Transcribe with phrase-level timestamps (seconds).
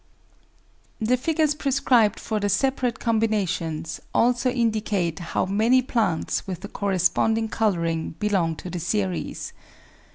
[0.99, 7.49] The figures prescribed for the separate combinations also indicate how many plants with the corresponding
[7.49, 9.53] colouring belong to the series.